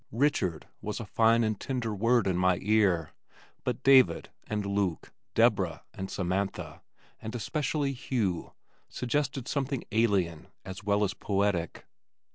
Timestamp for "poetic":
11.13-11.85